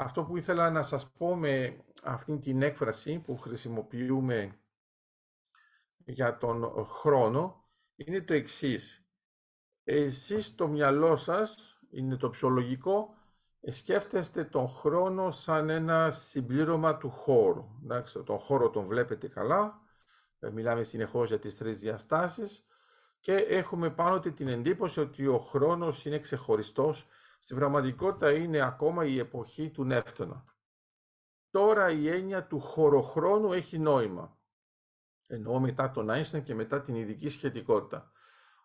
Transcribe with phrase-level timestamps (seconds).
[0.00, 4.58] αυτό που ήθελα να σας πω με αυτή την έκφραση που χρησιμοποιούμε
[6.04, 9.06] για τον χρόνο είναι το εξής.
[9.84, 13.14] Εσείς στο μυαλό σας, είναι το ψυχολογικό,
[13.62, 17.64] σκέφτεστε τον χρόνο σαν ένα συμπλήρωμα του χώρου.
[17.84, 19.80] Εντάξει, τον χώρο τον βλέπετε καλά,
[20.38, 22.66] ε, μιλάμε συνεχώς για τις τρεις διαστάσεις
[23.20, 27.06] και έχουμε πάνω την εντύπωση ότι ο χρόνος είναι ξεχωριστός.
[27.38, 30.44] Στην πραγματικότητα είναι ακόμα η εποχή του Νεύτωνα.
[31.50, 34.38] Τώρα η έννοια του χωροχρόνου έχει νόημα.
[35.26, 38.12] Εννοώ μετά τον Άινστεν και μετά την ειδική σχετικότητα.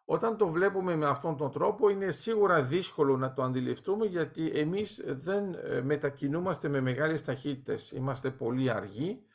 [0.06, 5.04] Όταν το βλέπουμε με αυτόν τον τρόπο είναι σίγουρα δύσκολο να το αντιληφθούμε γιατί εμείς
[5.06, 7.92] δεν ε, μετακινούμαστε με μεγάλες ταχύτητες.
[7.92, 9.26] Είμαστε πολύ αργοί,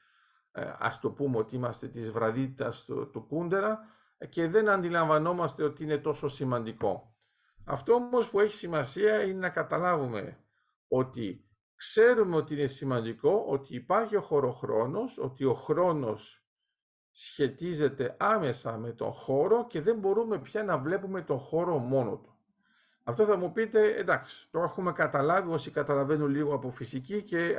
[0.53, 3.79] ε, ας το πούμε ότι είμαστε της βραδίτητας του Κούντερα
[4.29, 7.17] και δεν αντιλαμβανόμαστε ότι είναι τόσο σημαντικό.
[7.71, 10.39] Αυτό όμως που έχει σημασία είναι να καταλάβουμε
[10.89, 16.47] ότι ξέρουμε ότι είναι σημαντικό, ότι υπάρχει ο χωροχρόνος, ότι ο χρόνος
[17.11, 22.39] σχετίζεται άμεσα με τον χώρο και δεν μπορούμε πια να βλέπουμε τον χώρο μόνο του.
[23.05, 27.57] Αυτό θα μου πείτε, εντάξει, το έχουμε καταλάβει όσοι καταλαβαίνουν λίγο από φυσική και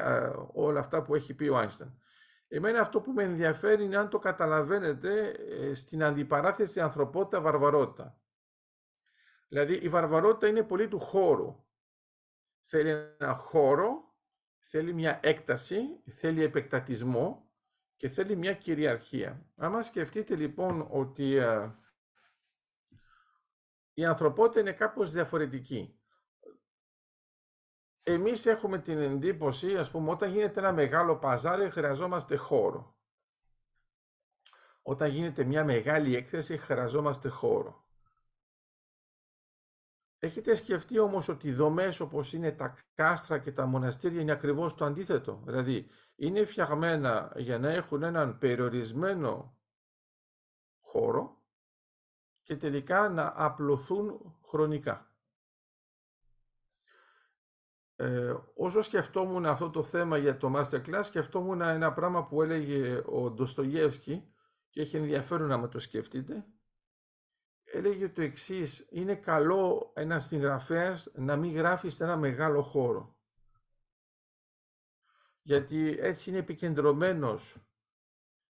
[0.54, 2.00] όλα αυτά που έχει πει ο Άινσταν.
[2.48, 8.18] Εμένα αυτό που με ενδιαφέρει είναι αν το καταλαβαίνετε ε, στην αντιπαράθεση ανθρωπότητα-βαρβαρότητα.
[9.50, 11.68] Δηλαδή η βαρβαρότητα είναι πολύ του χώρου.
[12.64, 14.16] Θέλει ένα χώρο,
[14.60, 17.52] θέλει μια έκταση, θέλει επεκτατισμό
[17.96, 19.46] και θέλει μια κυριαρχία.
[19.56, 21.76] Άμα σκεφτείτε λοιπόν ότι ε,
[23.94, 26.00] η ανθρωπότητα είναι κάπως διαφορετική.
[28.04, 32.98] Εμείς έχουμε την εντύπωση, ας πούμε, όταν γίνεται ένα μεγάλο παζάρι χρειαζόμαστε χώρο.
[34.82, 37.89] Όταν γίνεται μια μεγάλη έκθεση χρειαζόμαστε χώρο.
[40.22, 44.76] Έχετε σκεφτεί όμως ότι οι δομές όπως είναι τα κάστρα και τα μοναστήρια είναι ακριβώς
[44.76, 49.58] το αντίθετο; Δηλαδή είναι φτιαγμένα για να έχουν έναν περιορισμένο
[50.80, 51.44] χώρο
[52.44, 55.14] και τελικά να απλωθούν χρονικά.
[57.96, 63.32] Ε, όσο σκεφτόμουν αυτό το θέμα για το Masterclass, σκεφτόμουν ένα πράγμα που έλεγε ο
[63.32, 64.34] Ντοστογεύσκη
[64.70, 66.46] και έχει ενδιαφέρον να με το σκεφτείτε
[67.72, 73.18] έλεγε το εξής είναι καλό ένας συγγραφέας να μην γράφει σε ένα μεγάλο χώρο.
[75.42, 77.58] Γιατί έτσι είναι επικεντρωμένος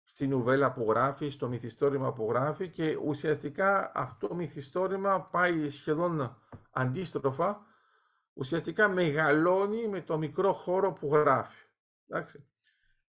[0.03, 6.41] στην ουβέλα που γράφει, στο μυθιστόρημα που γράφει και ουσιαστικά αυτό το μυθιστόρημα πάει σχεδόν
[6.71, 7.65] αντίστροφα,
[8.33, 11.65] ουσιαστικά μεγαλώνει με το μικρό χώρο που γράφει.
[12.07, 12.47] Εντάξει.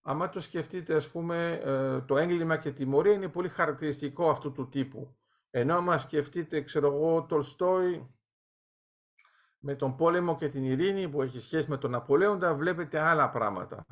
[0.03, 4.69] Άμα το σκεφτείτε, ας πούμε, ε, το έγκλημα και τιμωρία είναι πολύ χαρακτηριστικό αυτού του
[4.69, 5.17] τύπου.
[5.55, 8.15] Ενώ άμα σκεφτείτε, ξέρω εγώ, Τολστόι
[9.59, 13.87] με τον πόλεμο και την ειρήνη που έχει σχέση με τον Ναπολέοντα, βλέπετε άλλα πράγματα.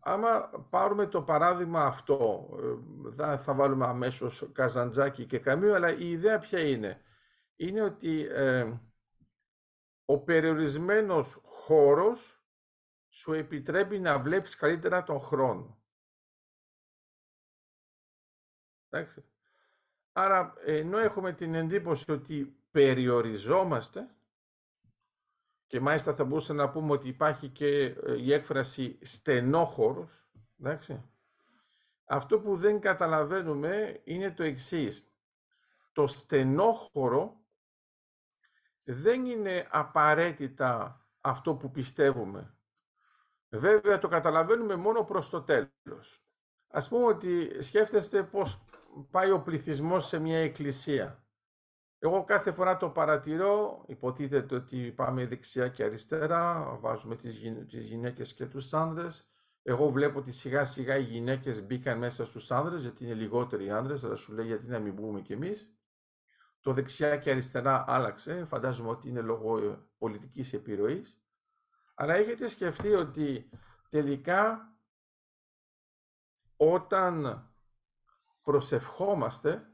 [0.00, 2.48] Άμα πάρουμε το παράδειγμα αυτό,
[3.02, 7.02] δεν θα βάλουμε αμέσως Καζαντζάκη και Καμίου, αλλά η ιδέα ποια είναι;
[7.56, 8.80] Είναι ότι ε,
[10.04, 12.44] ο περιορισμένος χώρος
[13.08, 15.82] σου επιτρέπει να βλέπεις καλύτερα τον χρόνο.
[18.88, 19.24] Εντάξει.
[20.12, 24.10] Άρα, ενώ έχουμε την εντύπωση ότι περιοριζόμαστε,
[25.66, 30.26] και μάλιστα θα μπορούσαμε να πούμε ότι υπάρχει και ε, η έκφραση στενόχωρος,
[30.60, 31.02] εντάξει,
[32.04, 35.06] αυτό που δεν καταλαβαίνουμε είναι το εξής.
[35.92, 37.40] Το στενόχωρο
[38.82, 42.54] δεν είναι απαραίτητα αυτό που πιστεύουμε.
[43.48, 46.22] Βέβαια το καταλαβαίνουμε μόνο προς το τέλος.
[46.68, 48.64] Ας πούμε ότι σκέφτεστε πώς
[49.10, 51.26] πάει ο πληθυσμός σε μια εκκλησία.
[51.98, 58.34] Εγώ κάθε φορά το παρατηρώ, υποτίθεται ότι πάμε δεξιά και αριστερά, βάζουμε τις, τις γυναίκες
[58.34, 59.26] και τους άνδρες.
[59.62, 64.04] Εγώ βλέπω ότι σιγά σιγά οι γυναίκες μπήκαν μέσα στους άνδρες, γιατί είναι λιγότεροι άνδρες,
[64.04, 65.76] αλλά σου λέει γιατί να μην μπούμε κι εμείς.
[66.60, 71.22] Το δεξιά και αριστερά άλλαξε, φαντάζομαι ότι είναι λόγω ε, πολιτικής επιρροής.
[71.94, 73.50] Αλλά έχετε σκεφτεί ότι
[73.90, 74.72] τελικά
[76.56, 77.46] όταν
[78.42, 79.72] προσευχόμαστε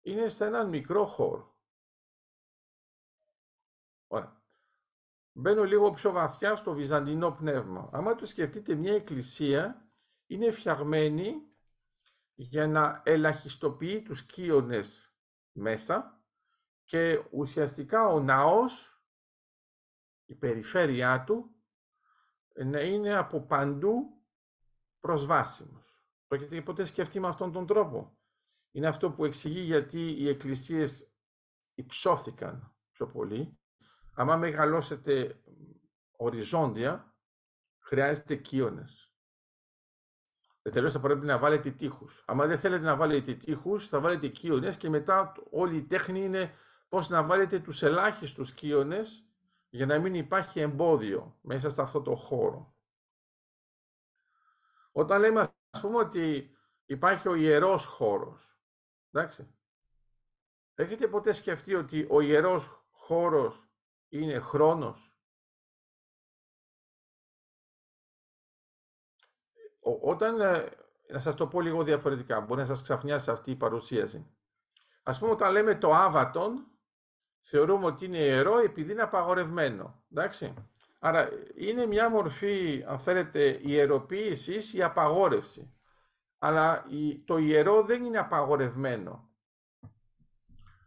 [0.00, 1.56] είναι σε έναν μικρό χώρο.
[4.06, 4.42] Ωραία.
[5.32, 7.90] Μπαίνω λίγο πιο βαθιά στο βυζαντινό πνεύμα.
[7.92, 9.90] Άμα το σκεφτείτε, μια εκκλησία
[10.26, 11.34] είναι φτιαγμένη
[12.34, 15.14] για να ελαχιστοποιεί τους κύονες
[15.52, 16.24] μέσα
[16.84, 19.02] και ουσιαστικά ο ναός,
[20.24, 21.56] η περιφέρειά του,
[22.54, 24.22] να είναι από παντού
[25.00, 25.91] προσβάσιμος.
[26.32, 28.18] Το έχετε ποτέ σκεφτεί με αυτόν τον τρόπο.
[28.70, 31.12] Είναι αυτό που εξηγεί γιατί οι εκκλησίες
[31.74, 33.58] υψώθηκαν πιο πολύ.
[34.14, 35.42] Άμα μεγαλώσετε
[36.16, 37.16] οριζόντια,
[37.78, 39.12] χρειάζεται κύονες.
[40.62, 42.24] Ε, Τελείω θα πρέπει να βάλετε τείχους.
[42.26, 46.54] Αν δεν θέλετε να βάλετε τείχους, θα βάλετε κύονες και μετά όλη η τέχνη είναι
[46.88, 49.26] πώς να βάλετε τους ελάχιστους κύονες
[49.68, 52.76] για να μην υπάρχει εμπόδιο μέσα σε αυτό το χώρο.
[54.92, 58.58] Όταν λέμε, ας πούμε, ότι υπάρχει ο ιερός χώρος,
[59.10, 59.54] εντάξει,
[60.74, 63.66] έχετε ποτέ σκεφτεί ότι ο ιερός χώρος
[64.08, 65.06] είναι χρόνος;
[69.84, 70.68] Όταν, ε,
[71.08, 74.26] να σας το πω λίγο διαφορετικά, μπορεί να σας ξαφνιάσει αυτή η παρουσίαση.
[75.02, 76.66] Ας πούμε, όταν λέμε το άβατον,
[77.40, 80.04] θεωρούμε ότι είναι ιερό επειδή είναι απαγορευμένο.
[80.10, 80.71] Εντάξει.
[81.04, 85.74] Άρα είναι μια μορφή, αν θέλετε, ιεροποίησης ή απαγόρευση.
[86.38, 86.84] Αλλά
[87.24, 89.30] το ιερό δεν είναι απαγορευμένο.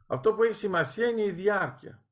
[0.08, 2.06] Αυτό που έχει σημασία είναι η διάρκεια.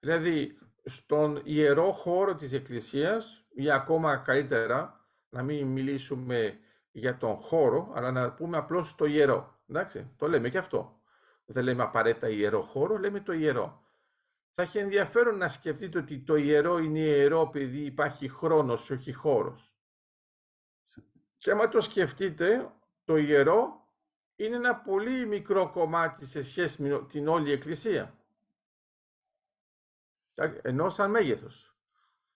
[0.00, 6.58] Δηλαδή, στον ιερό χώρο της Εκκλησίας, ή ακόμα καλύτερα, να μην μιλήσουμε
[6.90, 9.60] για τον χώρο, αλλά να πούμε απλώς το ιερό.
[9.68, 11.00] Εντάξει, το λέμε και αυτό.
[11.44, 13.84] Δεν λέμε απαραίτητα ιερό χώρο, λέμε το ιερό.
[14.58, 19.74] Θα έχει ενδιαφέρον να σκεφτείτε ότι το ιερό είναι ιερό επειδή υπάρχει χρόνος, όχι χώρος.
[21.38, 22.74] Και άμα το σκεφτείτε,
[23.04, 23.90] το ιερό
[24.36, 28.18] είναι ένα πολύ μικρό κομμάτι σε σχέση με την όλη εκκλησία.
[30.62, 31.76] Ενώ σαν μέγεθος.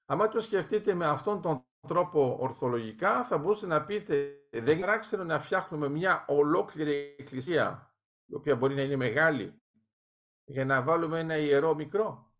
[0.04, 5.40] Άμα το σκεφτείτε με αυτόν τον τρόπο ορθολογικά, θα μπορούσατε να πείτε δεν άξενο να
[5.40, 7.94] φτιάχνουμε μια ολόκληρη εκκλησία
[8.26, 9.59] η οποία μπορεί να είναι μεγάλη,
[10.50, 12.32] για να βάλουμε ένα ιερό μικρό.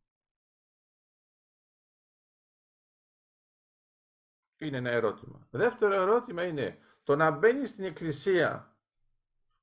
[4.57, 5.47] Είναι ένα ερώτημα.
[5.51, 8.79] Δεύτερο ερώτημα είναι το να μπαίνεις στην εκκλησία,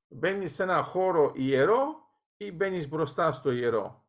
[0.07, 4.07] μπαίνεις σε ένα χώρο ιερό ή μπαίνεις μπροστά στο ιερό;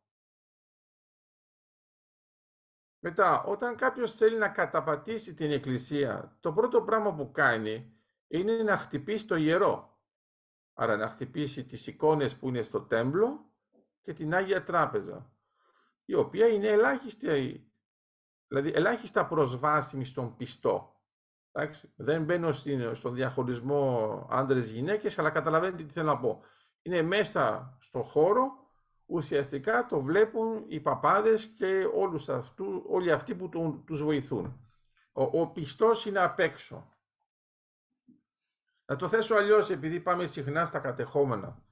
[2.99, 7.96] Μετά, όταν κάποιος θέλει να καταπατήσει την εκκλησία, το πρώτο πράγμα που κάνει
[8.26, 10.00] είναι να χτυπήσει το ιερό.
[10.73, 13.49] Άρα να χτυπήσει τις εικόνες που είναι στο τέμπλο
[14.03, 15.33] και την Άγια Τράπεζα,
[16.05, 17.73] η οποία είναι ελάχιστη,
[18.47, 20.93] δηλαδή ελάχιστα προσβάσιμη στον πιστό.
[21.53, 21.93] Εντάξει.
[21.97, 22.53] Δεν μπαίνω
[22.93, 26.43] στον διαχωρισμό άντρες-γυναίκες, αλλά καταλαβαίνετε τι θέλω να πω.
[26.83, 28.53] Είναι μέσα στο χώρο,
[29.06, 33.49] ουσιαστικά το βλέπουν οι παπάδες και όλους αυτού, όλοι αυτοί που
[33.87, 34.71] τους βοηθούν.
[35.12, 36.93] Ο, ο πιστός είναι απ' έξω.
[38.85, 41.62] Να το θέσω αλλιώς, επειδή πάμε συχνά στα κατεχόμενα.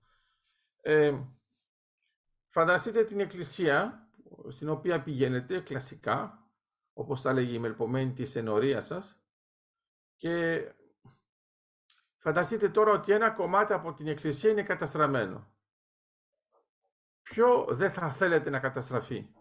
[0.83, 1.19] Ε,
[2.57, 4.09] φανταστείτε την εκκλησία
[4.49, 6.47] στην οποία πηγαίνετε κλασικά,
[6.93, 9.21] όπως θα λέγει η μελπομένη της ενορίας σας,
[10.17, 10.65] και
[12.19, 15.55] φανταστείτε τώρα ότι ένα κομμάτι από την εκκλησία είναι καταστραμμένο.
[17.23, 19.35] Ποιο δεν θα θέλετε να καταστραφεί;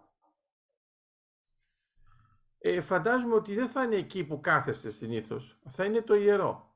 [2.57, 5.59] Ε, φαντάζομαι ότι δεν θα είναι εκεί που κάθεστε συνήθως.
[5.69, 6.74] Θα είναι το ιερό.